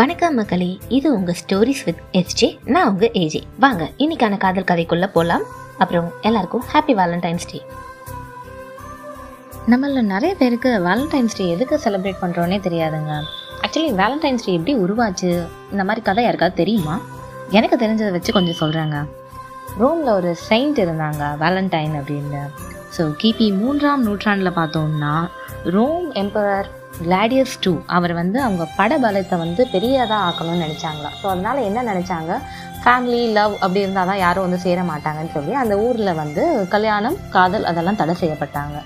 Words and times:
வணக்கம் 0.00 0.34
மக்களே 0.34 0.78
இது 0.88 1.14
உங்கள் 1.14 1.36
ஸ்டோரிஸ் 1.40 1.80
வித் 1.84 2.00
எஸ்ஜே 2.12 2.58
நான் 2.64 2.88
உங்கள் 2.88 3.10
ஏஜே 3.10 3.42
வாங்க 3.58 3.90
இன்னைக்கான 3.98 4.36
காதல் 4.36 4.66
கதைக்குள்ள 4.70 5.06
போகலாம் 5.06 5.42
அப்புறம் 5.78 6.12
எல்லாருக்கும் 6.20 6.64
ஹாப்பி 6.72 6.94
வேலண்டைன்ஸ் 7.00 7.46
டே 7.52 7.62
நம்மள 9.68 10.02
நிறைய 10.02 10.34
பேருக்கு 10.34 10.70
வேலண்டைன்ஸ் 10.78 11.36
டே 11.36 11.48
எதுக்கு 11.48 11.80
செலிப்ரேட் 11.84 12.22
பண்றோன்னே 12.22 12.58
தெரியாதுங்க. 12.68 13.20
ஆக்சுவலி 13.62 13.92
வேலண்டைன்ஸ் 14.02 14.46
டே 14.46 14.52
எப்படி 14.52 14.76
உருவாச்சு? 14.76 15.48
இந்த 15.70 15.84
மாதிரி 15.84 16.04
கதை 16.04 16.24
யாருக்காவது 16.24 16.56
தெரியுமா? 16.56 17.00
எனக்கு 17.50 17.76
தெரிஞ்சதை 17.76 18.10
வச்சு 18.10 18.32
கொஞ்சம் 18.32 18.60
சொல்றாங்க. 18.60 19.06
ரோமில் 19.78 20.12
ஒரு 20.12 20.34
செயின்ட் 20.34 20.80
இருந்தாங்க 20.80 21.22
வேலண்டைன் 21.44 21.98
அப்படின்னு. 22.00 22.42
ஸோ 22.98 23.14
கிபி 23.22 23.58
மூன்றாம் 23.58 24.02
நூற்றாண்டில் 24.02 24.58
பார்த்தோம்னா 24.60 25.14
ரோம் 25.64 26.12
எம்பரர் 26.12 26.78
கிளாடியஸ் 27.04 27.54
டூ 27.64 27.72
அவர் 27.96 28.12
வந்து 28.20 28.38
அவங்க 28.46 28.64
பட 28.78 28.98
பலத்தை 29.04 29.36
வந்து 29.44 29.62
பெரியதாக 29.74 30.20
ஆக்கணும்னு 30.28 30.64
நினச்சாங்களாம். 30.66 31.16
ஸோ 31.20 31.26
அதனால் 31.32 31.66
என்ன 31.68 31.84
நினச்சாங்க? 31.90 32.32
ஃபேமிலி 32.82 33.20
லவ் 33.38 33.54
அப்படி 33.64 33.80
இருந்தால் 33.84 34.10
தான் 34.10 34.22
யாரும் 34.24 34.46
வந்து 34.46 34.60
சேர 34.64 34.82
மாட்டாங்கன்னு 34.90 35.34
சொல்லி 35.36 35.52
அந்த 35.62 35.74
ஊரில் 35.86 36.18
வந்து 36.22 36.42
கல்யாணம் 36.74 37.18
காதல் 37.36 37.68
அதெல்லாம் 37.70 38.00
தடை 38.00 38.14
செய்யப்பட்டாங்க. 38.22 38.78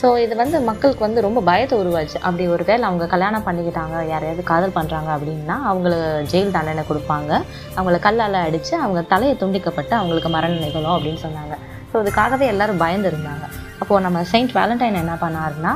ஸோ 0.00 0.06
இது 0.22 0.34
வந்து 0.40 0.56
மக்களுக்கு 0.68 1.02
வந்து 1.06 1.20
ரொம்ப 1.26 1.40
பயத்தை 1.48 1.74
உருவாச்சு. 1.82 2.16
அப்படி 2.26 2.44
ஒரு 2.54 2.64
வேளை 2.70 2.82
அவங்க 2.88 3.04
கல்யாணம் 3.14 3.46
பண்ணிக்கிட்டாங்க 3.46 3.96
யாரையாவது 4.12 4.42
காதல் 4.50 4.76
பண்ணுறாங்க 4.78 5.10
அப்படின்னா 5.16 5.56
அவங்களுக்கு 5.70 6.28
ஜெயில் 6.32 6.54
தண்டனை 6.56 6.84
கொடுப்பாங்க. 6.90 7.30
அவங்கள 7.76 7.98
கல்லால் 8.06 8.38
அடித்து 8.48 8.74
அவங்க 8.84 9.02
தலையை 9.12 9.34
துண்டிக்கப்பட்டு 9.42 9.94
அவங்களுக்கு 10.00 10.30
மரணம் 10.36 10.64
நிகழும் 10.66 10.94
அப்படின்னு 10.96 11.22
சொன்னாங்க. 11.26 11.56
ஸோ 11.90 12.02
இதுக்காகவே 12.04 12.46
எல்லாரும் 12.54 12.82
பயந்துருந்தாங்க 12.84 13.46
அப்போது 13.82 14.04
நம்ம 14.06 14.18
செயின்ட் 14.32 14.56
வேலண்டைன் 14.58 15.02
என்ன 15.04 15.14
பண்ணாருன்னா 15.26 15.74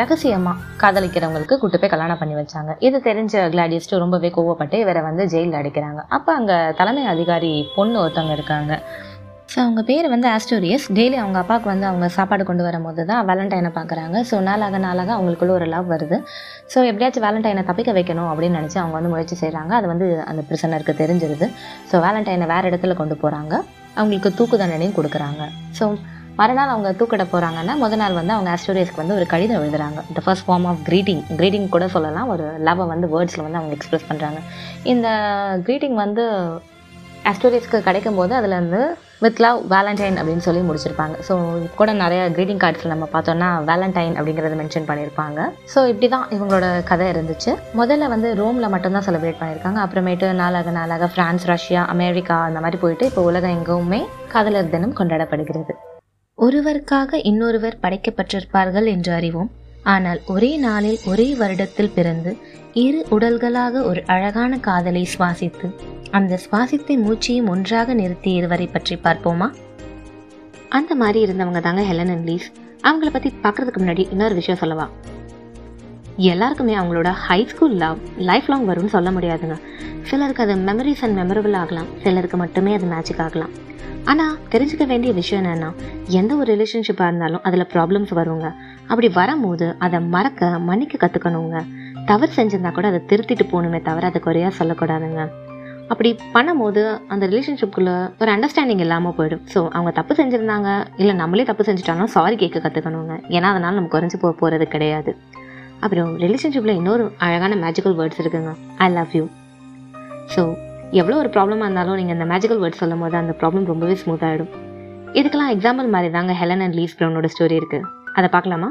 ரகசியமாக 0.00 0.60
காதலிக்கிறவங்களுக்கு 0.82 1.56
கூட்டு 1.62 1.78
போய் 1.82 1.92
கல்யாணம் 1.94 2.20
பண்ணி 2.20 2.34
வச்சாங்க. 2.40 2.72
இது 2.88 2.98
தெரிஞ்ச 3.08 3.34
கிளாடியஸ்ட்டு 3.54 4.00
ரொம்பவே 4.04 4.28
கோவப்பட்டு 4.36 4.76
இவரை 4.84 5.02
வந்து 5.08 5.24
ஜெயிலில் 5.32 5.58
அடைக்கிறாங்க. 5.60 6.02
அப்போ 6.18 6.30
அங்கே 6.40 6.58
தலைமை 6.80 7.04
அதிகாரி 7.14 7.52
பொண்ணு 7.76 7.98
ஒருத்தவங்க 8.04 8.36
இருக்காங்க. 8.38 8.74
ஸோ 9.52 9.58
அவங்க 9.64 9.80
பேர் 9.88 10.06
வந்து 10.12 10.26
ஆஸ்டோரியஸ் 10.34 10.86
டெய்லி 10.96 11.16
அவங்க 11.22 11.38
அப்பாவுக்கு 11.40 11.68
வந்து 11.72 11.86
அவங்க 11.88 12.06
சாப்பாடு 12.14 12.44
கொண்டு 12.48 12.62
வரும்போது 12.66 13.02
தான் 13.10 13.26
வேலண்டைனை 13.30 13.70
பார்க்குறாங்க 13.76 14.16
ஸோ 14.30 14.36
நாளாக 14.46 14.78
நாளாக 14.86 15.10
அவங்களுக்குள்ள 15.16 15.52
ஒரு 15.58 15.66
லவ் 15.74 15.92
வருது. 15.94 16.16
ஸோ 16.72 16.78
எப்படியாச்சும் 16.90 17.24
வேலண்டைனை 17.26 17.62
தப்பிக்க 17.70 17.92
வைக்கணும் 17.98 18.30
அப்படின்னு 18.30 18.58
நினச்சி 18.60 18.78
அவங்க 18.82 18.96
வந்து 18.98 19.12
முயற்சி 19.14 19.36
செய்கிறாங்க 19.42 19.74
அது 19.80 19.88
வந்து 19.92 20.08
அந்த 20.30 20.42
பிரிசனருக்கு 20.48 20.94
தெரிஞ்சிருது. 21.02 21.48
ஸோ 21.90 22.00
வேலண்டைனை 22.06 22.48
வேறு 22.54 22.70
இடத்துல 22.72 22.96
கொண்டு 23.02 23.16
போகிறாங்க 23.22 23.54
அவங்களுக்கு 23.98 24.32
தூக்கு 24.38 24.58
தண்டனையும் 24.62 24.96
கொடுக்குறாங்க. 24.98 25.42
ஸோ 25.78 25.86
மறுநாள் 26.40 26.72
அவங்க 26.74 26.90
தூக்கிட 27.00 27.24
போகிறாங்கன்னா 27.32 27.74
முத 27.82 27.96
நாள் 28.02 28.18
வந்து 28.20 28.34
அவங்க 28.36 28.50
ஆஸ்டோரியஸ்க்கு 28.56 29.02
வந்து 29.02 29.16
ஒரு 29.18 29.26
கடிதம் 29.32 29.60
எழுதுறாங்க. 29.62 30.00
The 30.18 30.22
first 30.26 30.46
form 30.48 30.68
of 30.72 30.82
greeting 30.90 31.22
greeting 31.38 31.66
கூட 31.74 31.86
சொல்லலாம். 31.96 32.30
ஒரு 32.34 32.46
லவ்வை 32.68 32.86
வந்து 32.92 33.08
வேர்ட்ஸில் 33.14 33.46
வந்து 33.46 33.60
அவங்க 33.60 33.76
எக்ஸ்பிரஸ் 33.78 34.08
பண்ணுறாங்க 34.10 34.40
இந்த 34.92 35.08
க்ரீட்டிங் 35.68 35.98
வந்து 36.04 36.24
ஆஸ்டோரியஸ்க்கு 37.30 37.78
கிடைக்கும் 37.86 38.18
போது 38.20 38.32
அதில் 38.38 38.60
வந்து 38.60 38.80
வித் 39.24 39.40
லவ் 39.44 39.58
வேலண்டைன் 39.72 40.18
அப்படின்னு 40.20 40.44
சொல்லி 40.46 40.62
முடிச்சிருப்பாங்க. 40.68 41.14
ஸோ 41.28 41.34
கூட 41.78 41.90
நிறைய 42.02 42.22
க்ரீட்டிங் 42.34 42.60
கார்ட்ஸில் 42.64 42.92
நம்ம 42.94 43.06
பார்த்தோன்னா 43.14 43.48
வேலண்டைன் 43.70 44.16
அப்படிங்கிறத 44.18 44.58
மென்ஷன் 44.60 44.88
பண்ணியிருப்பாங்க 44.90 45.46
ஸோ 45.74 45.86
இப்படி 45.92 46.08
தான் 46.16 46.26
இவங்களோட 46.36 46.66
கதை 46.90 47.06
இருந்துச்சு. 47.14 47.54
முதல்ல 47.80 48.10
வந்து 48.14 48.30
ரோமில் 48.42 48.72
மட்டும்தான் 48.74 49.06
செலிப்ரேட் 49.08 49.40
பண்ணியிருக்காங்க 49.40 49.80
அப்புறமேட்டு 49.86 50.34
நாளாக 50.42 50.76
நாளாக 50.80 51.10
ஃப்ரான்ஸ் 51.14 51.48
ரஷ்யா 51.54 51.82
அமெரிக்கா 51.96 52.38
அந்த 52.50 52.60
மாதிரி 52.66 52.80
போயிட்டு 52.84 53.10
இப்போ 53.12 53.24
உலகம் 53.30 53.56
எங்கேயுமே 53.58 54.02
காதலர் 54.36 54.72
தினம் 54.76 54.98
கொண்டாடப்படுகிறது. 55.00 55.74
ஒருவருக்காக 56.44 57.20
இன்னொருவர் 57.30 57.80
படைக்கப்பட்டிருப்பார்கள் 57.82 58.86
என்று 58.94 59.12
அறிவோம். 59.12 59.50
ஆனால் 59.92 60.20
ஒரே 60.26 60.50
நாளில் 60.56 60.98
ஒரே 61.06 61.26
வருடத்தில் 61.34 61.94
பிறந்து 61.94 62.30
இரு 62.82 63.00
உடல்களாக 63.10 63.82
ஒரு 63.82 64.00
அழகான 64.06 64.58
காதலை 64.66 65.02
சுவாசித்து 65.14 65.66
அந்த 66.10 66.38
சுவாசித்தை 66.44 66.94
மூச்சையும் 67.04 67.50
ஒன்றாக 67.54 67.94
நிறுத்தி 67.94 68.30
இருவரை 68.32 68.66
பற்றி 68.66 68.94
பார்ப்போமா? 69.04 69.48
அந்த 70.68 70.92
மாதிரி 70.94 71.18
இருந்தவங்க 71.24 71.60
தாங்க 71.66 71.82
ஹெலன் 71.90 72.12
அண்ட் 72.14 72.28
லீஸ். 72.28 72.48
அவங்கள 72.88 73.10
பற்றி 73.12 73.30
பார்க்கறதுக்கு 73.42 73.82
முன்னாடி 73.82 74.04
இன்னொரு 74.10 74.34
விஷயம் 74.34 74.60
சொல்லவா? 74.62 74.86
எல்லாருக்குமே 76.30 76.74
அவங்களோட 76.76 77.10
high 77.26 77.38
school 77.52 77.76
love 77.84 78.00
life 78.30 78.48
long 78.48 78.66
வரும்னு 78.68 78.94
சொல்ல 78.96 79.10
முடியாதுங்க. 79.10 79.56
சிலருக்கு 80.02 80.42
அது 80.42 80.54
மெமரிஸ் 80.68 81.04
அண்ட் 81.06 81.18
மெமரபிள் 81.20 81.56
ஆகலாம் 81.62 81.88
சிலருக்கு 82.02 82.36
மட்டுமே 82.36 82.72
அது 82.74 82.86
மேஜிக் 82.86 83.22
ஆகலாம். 83.26 83.54
ஆனால் 84.10 84.34
தெரிஞ்சுக்க 84.52 84.84
வேண்டிய 84.90 85.10
விஷயம் 85.18 85.40
என்னென்னா 85.42 85.68
எந்த 86.18 86.32
ஒரு 86.40 86.48
ரிலேஷன்ஷிப்பாக 86.54 87.08
இருந்தாலும் 87.10 87.44
அதில் 87.48 87.70
ப்ராப்ளம்ஸ் 87.74 88.12
வருங்க. 88.18 88.48
அப்படி 88.90 89.08
வரும்போது 89.20 89.66
அதை 89.84 89.98
மறக்க 90.14 90.50
மன்னிக்க 90.68 90.98
கற்றுக்கணுங்க 91.04 91.60
தவறு 92.10 92.32
செஞ்சிருந்தா 92.38 92.70
கூட 92.78 92.86
அதை 92.92 93.00
திருத்திட்டு 93.10 93.44
போகணுமே 93.52 93.80
தவிர 93.88 94.06
அதை 94.10 94.20
குறையாக 94.26 94.52
சொல்லக்கூடாதுங்க. 94.58 95.22
அப்படி 95.92 96.10
பண்ணும்போது 96.34 96.82
அந்த 97.14 97.24
ரிலேஷன்ஷிப்புக்குள்ளே 97.32 97.94
ஒரு 98.20 98.30
அண்டர்ஸ்டாண்டிங் 98.34 98.82
இல்லாமல் 98.84 99.16
போயிடும். 99.18 99.42
ஸோ 99.54 99.60
அவங்க 99.76 99.90
தப்பு 99.98 100.12
செஞ்சுருந்தாங்க 100.20 100.68
இல்லை 101.02 101.14
நம்மளே 101.22 101.46
தப்பு 101.50 101.64
செஞ்சுட்டாலும் 101.68 102.12
சாரி 102.16 102.36
கேட்க 102.42 102.62
கற்றுக்கணுங்க 102.66 103.16
ஏன்னா 103.36 103.48
அதனால் 103.54 103.78
நம்ம 103.78 103.90
குறைஞ்சி 103.96 104.20
போக 104.24 104.32
போகிறது 104.42 104.66
கிடையாது. 104.74 105.12
அப்புறம் 105.84 106.12
ரிலேஷன்ஷிப்பில் 106.24 106.78
இன்னொரு 106.80 107.06
அழகான 107.26 107.56
மேஜிக்கல் 107.64 107.96
வேர்ட்ஸ் 108.00 108.22
இருக்குங்க. 108.24 108.52
ஐ 108.84 108.88
லவ் 108.98 109.12
யூ 109.18 109.24
ஸோ 110.34 110.42
எவ்வளோ 110.98 111.16
ஒரு 111.16 111.28
ப்ராப்ளமாக 111.28 111.66
இருந்தாலும் 111.66 111.98
நீங்கள் 112.00 112.16
அந்த 112.16 112.26
மேஜிக்கல் 112.32 112.60
வேர்ட் 112.62 112.80
சொல்லும் 112.80 113.02
போது 113.04 113.16
அந்த 113.16 113.34
ப்ராப்ளம் 113.40 113.64
ரொம்பவே 113.72 113.94
ஸ்மூத் 113.94 114.24
ஆகிடும் 114.28 114.50
இதுக்கெல்லாம் 115.18 115.52
எக்ஸாம்பிள் 115.54 115.88
மாதிரி 115.88 116.12
தாங்க 116.12 116.32
ஹெலன் 116.32 116.60
அண்ட் 116.60 116.76
லீஸ் 116.78 116.96
ப்ரௌனோட 116.98 117.28
ஸ்டோரி 117.34 117.56
இருக்குது 117.60 117.88
அதை 118.12 118.28
பார்க்கலாமா? 118.28 118.68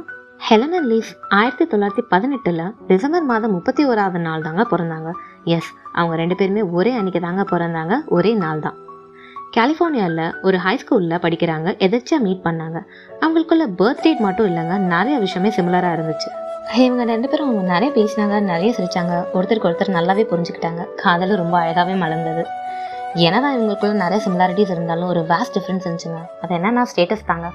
ஹெலன் 0.50 0.76
அண்ட் 0.78 0.90
லீஸ் 0.92 1.10
ஆயிரத்தி 1.30 1.66
தொள்ளாயிரத்தி 1.66 2.04
பதினெட்டில் 2.10 2.64
டிசம்பர் 2.88 3.24
மாதம் 3.24 3.52
முப்பத்தி 3.52 3.88
ஓராவது 3.88 4.20
நாள் 4.20 4.42
தாங்க 4.42 4.64
பிறந்தாங்க. 4.72 5.12
எஸ் 5.44 5.72
அவங்க 5.92 6.16
ரெண்டு 6.16 6.36
பேருமே 6.36 6.62
ஒரே 6.62 6.94
அன்னைக்கு 6.94 7.20
தாங்க 7.20 7.46
பிறந்தாங்க. 7.52 7.96
ஒரே 8.08 8.34
நாள் 8.34 8.60
தான் 8.60 8.78
கலிஃபோர்னியாவில் 9.58 10.26
ஒரு 10.42 10.58
ஹை 10.58 10.76
ஸ்கூலில் 10.84 11.24
படிக்கிறாங்க. 11.26 11.70
எதாச்சும் 11.86 12.26
மீட் 12.28 12.46
பண்ணாங்க. 12.46 12.80
அவங்களுக்குள்ள 13.22 13.66
பர்த்டேட் 13.82 14.24
மட்டும் 14.28 14.48
இல்லைங்க. 14.52 14.78
நிறைய 14.94 15.18
விஷயமே 15.20 15.52
சிமிலராக 15.58 15.98
இருந்துச்சு. 15.98 16.30
இவங்க 16.72 17.04
ரெண்டு 17.04 17.30
பேரும் 17.30 17.50
அவங்க 17.50 17.80
நிறைய 17.80 17.90
பேசினாங்க 17.96 18.42
நிறைய 18.42 18.74
சிரிச்சாங்க. 18.78 19.26
ஒருத்தருக்கு 19.34 19.70
ஒருத்தர் 19.70 19.96
நல்லாவே 19.98 20.24
புரிஞ்சுக்கிட்டாங்க. 20.32 20.86
காதலும் 20.96 21.38
ரொம்ப 21.38 21.60
அழகாகவே 21.60 21.96
மலர்ந்தது. 21.98 22.44
என்னதான் 23.14 23.60
இவங்களுக்குள்ள 23.60 23.92
நிறைய 23.92 24.30
சிமிலாரிட்டிஸ் 24.30 24.72
இருந்தாலும் 24.72 25.08
ஒரு 25.08 25.20
வேஸ்ட் 25.20 25.58
டிஃப்ரென்ஸ் 25.58 25.84
இருந்துச்சுங்க. 25.84 26.28
அது 26.42 26.56
என்னன்னா 26.56 26.86
ஸ்டேட்டஸ் 26.96 27.26
தாங்க. 27.26 27.50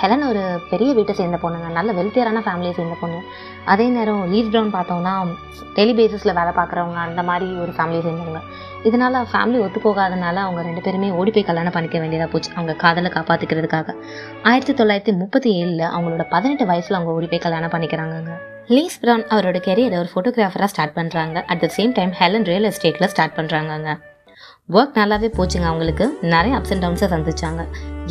ஹெலன் 0.00 0.28
ஒரு 0.28 0.60
பெரிய 0.70 0.92
வீட்டை 0.92 1.14
சேர்ந்த 1.14 1.38
பொண்ணுங்க. 1.42 1.70
நல்ல 1.72 1.92
வெல்த்தியரான 1.92 2.42
ஃபேமிலியை 2.46 2.72
சேர்ந்த 2.72 2.96
பொண்ணு. 3.00 3.18
அதே 3.64 3.88
நேரம் 3.88 4.32
லீஸ் 4.32 4.52
ப்ரௌன் 4.52 4.74
பார்த்தோம்னா 4.76 5.26
டெய்லி 5.74 5.92
பேசிஸில் 6.00 6.34
வேலை 6.38 6.52
பார்க்குறவங்க 6.56 6.94
அந்த 6.94 7.22
மாதிரி 7.22 7.52
ஒரு 7.54 7.72
ஃபேமிலியை 7.72 8.04
சேர்ந்தவங்க. 8.06 8.40
இதனால் 8.82 9.26
ஃபேமிலி 9.32 9.60
ஒத்து 9.60 9.80
போகாதனால 9.80 10.34
அவங்க 10.34 10.62
ரெண்டு 10.62 10.80
பேருமே 10.80 11.10
ஓடி 11.10 11.30
போய் 11.30 11.42
கல்யாணம் 11.42 11.72
பண்ணிக்க 11.72 11.98
வேண்டியதாக 11.98 12.32
போச்சு. 12.32 12.50
அவங்க 12.54 12.74
காதலை 12.74 13.10
காப்பாற்றிக்கிறதுக்காக 13.14 13.94
ஆயிரத்தி 14.42 14.84
தொள்ளாயிரத்தி 14.84 15.16
முப்பத்தி 15.16 15.64
ஏழில் 15.64 15.84
அவங்களோட 15.96 16.26
பதினெட்டு 16.28 16.66
வயசில் 16.66 16.96
அவங்க 16.96 17.12
ஓடி 17.12 17.26
போய் 17.26 17.38
கல்யாணம் 17.38 17.70
பண்ணிக்கிறாங்க 17.70 18.49
லீஸ் 18.68 18.98
ப்ரௌன் 19.02 19.24
அவரோட 19.34 19.58
கெரியரை 19.66 19.96
ஒரு 20.02 20.08
ஃபோட்டோகிராஃபராக 20.12 20.70
ஸ்டார்ட் 20.72 20.96
பண்ணுறாங்க 20.98 21.38
at 21.52 21.62
the 21.64 21.68
same 21.76 21.92
time 21.98 22.12
Helen 22.20 22.46
real 22.50 22.68
எஸ்டேட்டில் 22.68 23.10
ஸ்டார்ட் 23.12 23.36
பண்ணுறாங்கங்க 23.38 23.90
ஒர்க் 24.76 24.98
நல்லாவே 24.98 25.28
போச்சுங்க 25.36 25.66
அவங்களுக்கு. 25.68 26.04
நிறைய 26.32 26.52
அப்ஸ் 26.58 26.72
அண்ட் 26.74 26.84
டவுன்ஸை 26.84 27.06
சந்திச்சாங்க. 27.14 27.62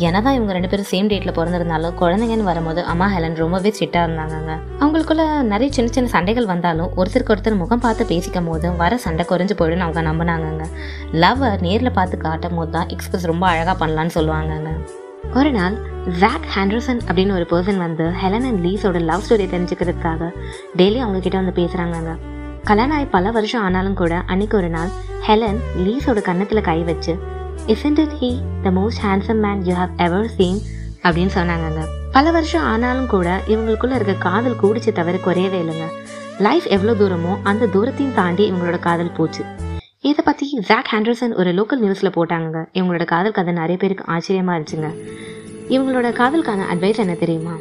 என்னதான் 0.06 0.36
இவங்க 0.38 0.52
ரெண்டு 0.56 0.70
பேரும் 0.72 0.88
சேம் 0.90 1.08
டேட்டில் 1.10 1.34
பிறந்திருந்தாலும் 1.38 1.96
குழந்தைங்கன்னு 2.00 2.48
வரும்போது 2.50 2.80
அம்மா 2.92 3.06
ஹெலன் 3.14 3.38
ரொம்பவே 3.42 3.70
ஸ்ட்ரிக்டாக 3.76 4.06
இருந்தாங்க 4.08 4.50
அவங்களுக்குள்ள 4.82 5.24
நிறைய 5.52 5.70
சின்ன 5.76 5.94
சின்ன 5.96 6.12
சண்டைகள் 6.16 6.50
வந்தாலும் 6.52 6.90
ஒருத்தருக்கு 7.00 7.34
ஒருத்தர் 7.34 7.60
முகம் 7.62 7.84
பார்த்து 7.86 8.10
பேசிக்கும் 8.12 8.50
போது 8.52 8.76
வர 8.82 8.98
சண்டை 9.06 9.26
குறைஞ்சு 9.32 9.56
போயிடுன்னு 9.60 9.86
அவங்க 9.88 10.02
நம்பினாங்கங்க. 10.10 10.66
லவ்வை 11.24 11.50
நேரில் 11.66 11.96
பார்த்து 12.00 12.24
காட்டும் 12.26 12.58
போது 12.60 12.72
தான் 12.78 12.90
எக்ஸ்பிரஸ் 12.96 13.30
ரொம்ப 13.32 13.46
அழகாக 13.52 13.76
பண்ணலான்னு 13.84 14.16
சொல்லுவாங்கங்க. 14.18 14.72
ஒரு 15.34 15.52
நாள் 15.52 15.76
ஜாக் 16.18 16.46
ஹேண்டர்சன் 16.54 17.00
அப்படின்னு 17.06 17.32
ஒரு 17.32 17.46
பர்சன் 17.50 17.76
வந்து 17.76 18.04
ஹெலன் 18.04 18.46
அண்ட் 18.46 18.66
லீஸோட 18.66 19.00
லவ் 19.00 19.22
ஸ்டோரியை 19.28 19.48
தெரிஞ்சுக்கிறதுக்காக 19.54 20.30
டெய்லி 20.76 20.98
அவங்க 20.98 21.18
கிட்ட 21.18 21.40
வந்து 21.40 21.62
பேசுகிறாங்கங்க 21.62 22.18
கல்யாணம் 22.64 22.96
ஆகி 22.96 23.04
பல 23.04 23.30
வருஷம் 23.30 23.62
ஆனாலும் 23.62 23.94
கூட 23.94 24.22
அன்னைக்கு 24.26 24.56
ஒரு 24.56 24.68
நாள் 24.68 24.88
ஹெலன் 25.26 25.60
லீஸோட 25.76 26.22
கன்னத்தில் 26.22 26.60
கை 26.60 26.82
வச்சு 26.82 27.18
isn't 27.66 27.98
it 27.98 28.16
he 28.20 28.40
the 28.62 28.70
most 28.70 29.00
handsome 29.02 29.40
man 29.40 29.64
you 29.64 29.74
have 29.74 29.88
ever 29.96 30.28
seen 30.28 30.60
அப்படின்னு 31.02 31.30
சொன்னாங்கங்க. 31.34 31.84
பல 32.12 32.30
வருஷம் 32.30 32.62
ஆனாலும் 32.62 33.06
கூட 33.06 33.40
இவங்களுக்குள்ள 33.48 33.94
இருக்க 33.94 34.12
காதல் 34.12 34.56
கூடிச்சு 34.62 34.92
தவிர 34.92 35.18
குறையவே 35.24 35.58
இல்லைங்க. 35.62 35.86
லைஃப் 36.38 36.66
எவ்வளோ 36.66 36.92
தூரமோ 36.92 37.36
அந்த 37.42 37.66
தூரத்தையும் 37.66 38.14
தாண்டி 38.14 38.52
இவங்களோட 38.52 38.78
காதல் 38.78 39.12
போச்சு. 39.12 39.44
இதை 40.08 40.22
பற்றி 40.26 40.46
ஜாக் 40.68 40.90
ஹேண்டர்சன் 40.90 41.32
ஒரு 41.40 41.50
லோக்கல் 41.56 41.80
நியூஸில் 41.84 42.14
போட்டாங்க. 42.14 42.60
இவங்களோட 42.76 43.04
காதல் 43.10 43.34
கதை 43.38 43.52
நிறைய 43.58 43.76
பேருக்கு 43.80 44.04
ஆச்சரியமாக 44.14 44.54
இருந்துச்சுங்க. 44.56 44.88
இவங்களோட 45.74 46.08
காதலுக்கான 46.20 46.66
அட்வைஸ் 46.72 47.00
என்ன 47.04 47.14
தெரியுமா? 47.22 47.54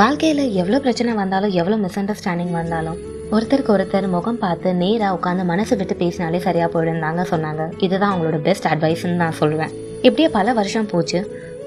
வாழ்க்கையில் 0.00 0.42
எவ்வளோ 0.60 0.78
பிரச்சனை 0.84 1.12
வந்தாலும் 1.20 1.54
எவ்வளோ 1.60 1.76
மிஸ் 1.84 1.98
அண்டர்ஸ்டாண்டிங் 2.00 2.54
வந்தாலும் 2.60 2.98
ஒருத்தருக்கு 3.34 3.74
ஒருத்தர் 3.76 4.06
முகம் 4.14 4.40
பார்த்து 4.44 4.74
நேராக 4.82 5.16
உட்காந்து 5.18 5.44
மனசு 5.50 5.76
விட்டு 5.80 5.94
பேசினாலே 6.02 6.40
சரியாக 6.46 6.68
போயிடுந்தாங்க 6.74 7.24
சொன்னாங்க. 7.32 7.64
இதுதான் 7.86 8.12
அவங்களோட 8.14 8.40
பெஸ்ட் 8.48 8.70
அட்வைஸ்ன்னு 8.72 9.20
நான் 9.24 9.38
சொல்லுவேன். 9.40 9.72
இப்படியே 10.06 10.28
பல 10.38 10.52
வருஷம் 10.60 10.90
போச்சு. 10.92 11.20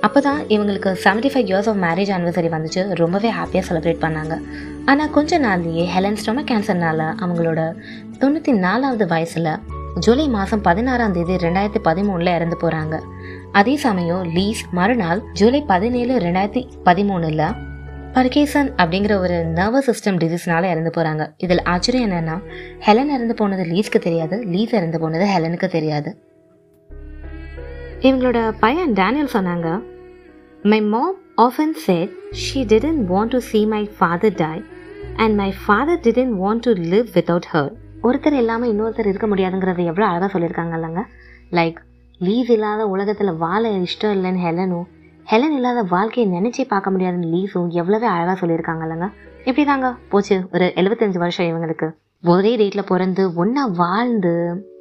அப்போ 0.07 0.19
தான் 0.27 0.39
இவங்களுக்கு 0.55 0.89
seventy 1.05 1.31
five 1.33 1.47
years 1.51 1.69
of 1.71 1.79
marriage 1.85 2.11
anniversary 2.17 2.51
வந்துச்சு. 2.57 2.81
ரொம்பவே 3.03 3.31
ஹாப்பியாக 3.39 3.65
செலிப்ரேட் 3.69 4.03
பண்ணாங்க. 4.05 4.35
ஆனால் 4.91 5.11
கொஞ்ச 5.17 5.39
நாள்லேயே 5.47 5.85
ஹெலன் 5.95 6.19
ஸ்டொமக் 6.21 6.49
கேன்சர்னால 6.51 7.09
அவங்களோட 7.23 7.61
தொண்ணூற்றி 8.21 8.53
நாலாவது 8.65 9.07
வயசில் 9.15 9.51
ஜூலை 9.99 10.27
மாதம் 10.27 10.61
பதினாறாம் 10.61 11.11
தேதி 11.11 11.35
ரெண்டாயிரத்தி 11.35 11.79
பதிமூணில் 11.83 12.33
இறந்து 12.33 12.57
போகிறாங்க 12.61 12.95
அதே 13.51 13.75
சமயம் 13.75 14.23
லீஸ் 14.23 14.61
மறுநாள் 14.71 15.21
ஜூலை 15.33 15.61
பதினேழு 15.61 16.17
ரெண்டாயிரத்தி 16.17 16.63
பதிமூணில் 16.83 17.43
பர்கேசன் 18.13 18.69
அப்படிங்கிற 18.77 19.19
ஒரு 19.19 19.45
நர்வஸ் 19.45 19.87
சிஸ்டம் 19.89 20.17
டிசீஸ்னால 20.17 20.69
இறந்து 20.69 20.91
போகிறாங்க 20.95 21.27
இதில் 21.37 21.63
ஆச்சரியம் 21.63 22.11
என்னென்னா 22.11 22.35
ஹெலன் 22.79 23.09
இறந்து 23.09 23.33
போனது 23.33 23.63
லீஸ்க்கு 23.63 23.99
தெரியாது 23.99 24.37
லீஸ் 24.45 24.73
இறந்து 24.73 24.99
போனது 24.99 25.25
ஹெலனுக்கு 25.25 25.67
தெரியாது. 25.67 26.11
இவங்களோட 28.01 28.51
பையன் 28.59 28.93
டேனியல் 28.93 29.33
சொன்னாங்க 29.33 29.67
my 30.63 30.81
mom 30.81 31.15
often 31.35 31.75
said 31.85 32.13
she 32.31 32.61
didn't 32.65 33.01
want 33.07 33.27
to 33.27 33.41
see 33.51 33.67
my 33.67 33.89
father 33.97 34.35
die 34.35 34.55
and 35.15 35.35
my 35.35 35.53
father 35.65 35.99
didn't 35.99 36.33
want 36.43 36.59
to 36.59 36.71
live 36.71 37.09
without 37.15 37.45
her 37.51 37.86
ஒருத்தர் 38.03 38.33
இல்லாமல் 38.33 38.69
இன்னொருத்தர் 38.73 39.07
இருக்க 39.07 39.27
முடியாதுங்கிறத 39.27 39.83
எவ்வளோ 39.83 40.05
அழகாக 40.05 40.39
சொல்லியிருக்காங்க 40.39 40.75
இல்லைங்க 40.77 41.01
லைக் 41.51 41.75
லீஸ் 42.21 42.51
இல்லாத 42.51 42.87
உலகத்தில் 42.87 43.35
வாழ 43.35 43.69
இஷ்டம் 43.69 44.15
இல்லைன்னு 44.17 44.43
ஹெலனும் 44.45 44.87
ஹெலன் 45.27 45.51
இல்லாத 45.51 45.81
வாழ்க்கையை 45.81 46.39
நினச்சே 46.39 46.67
பார்க்க 46.67 46.91
முடியாதுன்னு 46.91 47.27
லீஸும் 47.27 47.69
எவ்வளோவே 47.69 48.07
அழகாக 48.15 48.47
சொல்லியிருக்காங்க 48.47 48.83
இல்லைங்க 48.85 49.07
இப்படி 49.39 49.65
தாங்க 49.65 49.95
போச்சு 50.09 50.47
ஒரு 50.53 50.73
எழுபத்தஞ்சு 50.75 51.17
வருஷம் 51.17 51.45
இவங்களுக்கு. 51.45 51.87
ஒரே 52.23 52.57
டேட்டில் 52.57 52.85
பிறந்து 52.85 53.33
ஒன்றா 53.33 53.65
வாழ்ந்து 53.65 54.33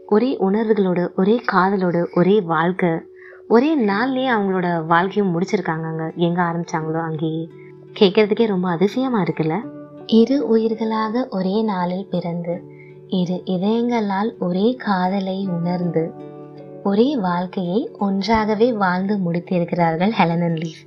ஒரே 0.07 0.37
உணர்வுகளோடு 0.41 1.15
ஒரே 1.17 1.41
காதலோடு 1.53 2.07
ஒரே 2.15 2.41
வாழ்க்கை 2.41 2.91
ஒரே 3.49 3.79
நாள்லேயே 3.79 4.31
அவங்களோட 4.35 4.87
வாழ்க்கையும் 4.87 5.33
முடிச்சிருக்காங்கங்க. 5.35 6.15
எங்கே 6.15 6.41
ஆரம்பிச்சாங்களோ 6.41 7.01
அங்கேயே. 7.01 7.49
கேட்கறதுக்கே 8.01 8.47
ரொம்ப 8.47 8.69
அதிசயமாக 8.69 9.25
இருக்குல்ல? 9.25 9.57
இரு 10.07 10.47
உயிர்களாக 10.49 11.29
ஒரே 11.29 11.63
நாளில் 11.63 12.07
பிறந்து 12.11 12.75
இரு 13.09 13.43
இதயங்களால் 13.45 14.39
ஒரே 14.39 14.75
காதலை 14.75 15.47
உணர்ந்து 15.47 16.13
ஒரே 16.83 17.17
வாழ்க்கையை 17.17 17.91
ஒன்றாகவே 17.99 18.73
வாழ்ந்து 18.73 19.17
முடித்திருக்கிறார்கள் 19.17 20.11
ஹெலன் 20.11 20.43
அண்ட் 20.43 20.59
லீஸ் 20.59 20.83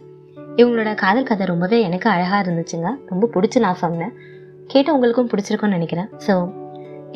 இவங்களோட 0.56 0.95
காதல் 0.95 1.24
கதை 1.24 1.48
ரொம்பவே 1.48 1.81
எனக்கு 1.81 2.10
அழகாக 2.10 2.51
இருந்துச்சுங்க. 2.51 2.89
ரொம்ப 3.06 3.30
பிடிச்சி 3.33 3.60
நான் 3.60 3.75
சொன்னேன். 3.75 4.13
கேட்டு 4.68 4.94
உங்களுக்கும் 4.94 5.30
பிடிச்சிருக்கும்னு 5.30 5.68
நினைக்கிறேன். 5.68 6.10
ஸோ 6.27 6.54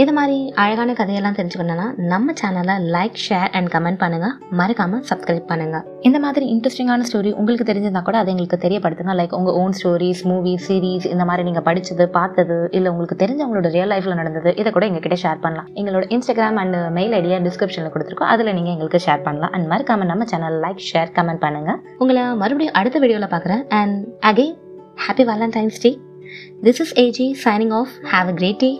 இது 0.02 0.12
மாதிரி 0.18 0.38
அழகான 0.62 0.94
கதையெல்லாம் 0.94 1.36
தெரிஞ்சுக்கணும்னா 1.38 1.86
நம்ம 2.12 2.34
சேனலை 2.40 2.76
லைக் 2.94 3.18
ஷேர் 3.24 3.50
அண்ட் 3.58 3.70
கமெண்ட் 3.74 4.00
பண்ணுங்க. 4.04 4.28
மறக்காம 4.60 5.00
சப்ஸ்கிரைப் 5.10 5.46
பண்ணுங்க. 5.52 5.78
இந்த 6.08 6.20
மாதிரி 6.20 6.46
இன்ட்ரெஸ்டிங்கான 6.54 7.06
ஸ்டோரி 7.10 7.32
உங்களுக்கு 7.40 7.68
தெரிஞ்சிருந்தா 7.70 8.02
கூட 8.08 8.18
அதை 8.18 8.30
எங்களுக்கு 8.34 8.60
தெரியப்படுத்துங்க. 8.66 9.14
லைக் 9.20 9.36
உங்க 9.40 9.54
ஓன் 9.62 9.76
ஸ்டோரிஸ் 9.80 10.22
மூவிஸ் 10.30 10.66
சீரீஸ் 10.68 11.06
இந்த 11.14 11.26
மாதிரி 11.26 11.44
நீங்க 11.50 11.62
படிச்சது 11.68 12.06
பார்த்தது 12.18 12.58
இல்ல 12.78 12.92
உங்களுக்கு 12.94 13.18
தெரிஞ்சவங்களோட 13.24 13.72
ரியல் 13.76 13.92
லைஃப்ல 13.94 14.16
நடந்தது 14.22 14.54
இதை 14.62 14.72
கூட 14.72 14.88
எங்ககிட்ட 14.90 15.18
ஷேர் 15.24 15.44
பண்ணலாம். 15.44 15.68
எங்களோட 15.82 16.08
இன்ஸ்டாகிராம் 16.16 16.60
அண்ட் 16.64 16.78
மெயில் 16.98 17.14
ஐடியா 17.20 17.38
டிஸ்கிரிப்ஷன்ல 17.48 17.92
கொடுத்துருக்கோம். 17.96 18.32
அதுல 18.36 18.54
நீங்க 18.60 18.72
எங்களுக்கு 18.76 19.02
ஷேர் 19.06 19.22
பண்ணலாம். 19.28 19.52
அண்ட் 19.52 19.70
மறக்காம 19.74 20.08
நம்ம 20.12 20.26
சேனல் 20.34 20.58
லைக் 20.66 20.82
ஷேர் 20.92 21.14
கமெண்ட் 21.20 21.44
பண்ணுங்க. 21.46 21.74
உங்களை 21.98 22.24
மறுபடியும் 22.44 22.80
அடுத்த 22.82 23.00
வீடியோல 23.06 23.30
பாக்குறேன் 23.36 23.64
and 23.82 24.00
again 24.32 24.56
happy 25.06 25.26
Valentine's 25.32 25.80
day 25.86 25.94
this 26.68 26.82
is 26.86 26.96
AG 27.06 27.30
signing 27.46 27.76
off 27.82 27.94
have 28.16 28.34
a 28.34 28.36
great 28.42 28.62
day 28.66 28.72